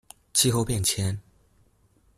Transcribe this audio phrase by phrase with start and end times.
[0.33, 1.19] 氣候變遷